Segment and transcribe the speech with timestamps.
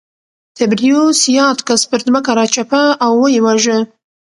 [0.57, 3.77] تبریوس یاد کس پر ځمکه راچپه او ویې واژه